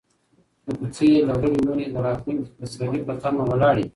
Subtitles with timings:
[0.65, 3.89] د کوڅې لغړې ونې د راتلونکي پسرلي په تمه ولاړې دي.